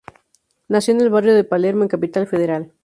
Nació 0.67 0.95
en 0.95 1.01
el 1.01 1.11
barrio 1.11 1.35
de 1.35 1.43
Palermo 1.43 1.83
en 1.83 1.87
Capital 1.89 2.25
federal. 2.25 2.73